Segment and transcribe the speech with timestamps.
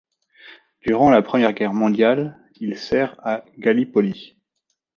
[0.83, 4.35] Durant la Première Guerre mondiale, il sert à Gallipoli.